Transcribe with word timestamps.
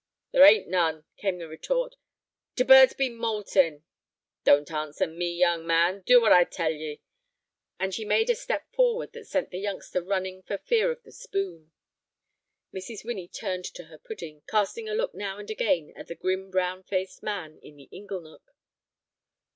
"There 0.31 0.43
ain't 0.43 0.67
none," 0.67 1.05
came 1.15 1.37
the 1.37 1.47
retort; 1.47 1.95
"t' 2.55 2.63
birds 2.63 2.93
be 2.95 3.07
moultin'." 3.07 3.83
"Don't 4.43 4.71
answer 4.71 5.05
me, 5.05 5.31
young 5.37 5.67
man; 5.67 6.01
do 6.07 6.19
what 6.19 6.31
I 6.31 6.43
tell 6.43 6.71
ye." 6.71 7.03
And 7.79 7.93
she 7.93 8.03
made 8.03 8.27
a 8.31 8.33
step 8.35 8.65
forward 8.73 9.13
that 9.13 9.27
sent 9.27 9.51
the 9.51 9.59
youngster 9.59 10.01
running 10.01 10.41
for 10.41 10.57
fear 10.57 10.89
of 10.89 11.03
the 11.03 11.11
spoon. 11.11 11.71
Mrs. 12.73 13.05
Winnie 13.05 13.27
turned 13.27 13.65
to 13.65 13.83
her 13.83 13.99
pudding, 13.99 14.41
casting 14.47 14.89
a 14.89 14.95
look 14.95 15.13
now 15.13 15.37
and 15.37 15.51
again 15.51 15.93
at 15.95 16.07
the 16.07 16.15
grim, 16.15 16.49
brown 16.49 16.81
faced 16.81 17.21
man 17.21 17.59
in 17.61 17.75
the 17.75 17.87
ingle 17.91 18.21
nook. 18.21 18.55